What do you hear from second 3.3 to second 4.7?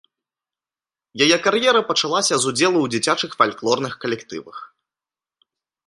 фальклорных калектывах.